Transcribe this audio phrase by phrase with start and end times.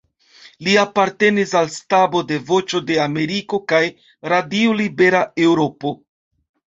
[0.67, 3.81] Li apartenis al stabo de Voĉo de Ameriko kaj
[4.33, 5.93] Radio Libera Eŭropo.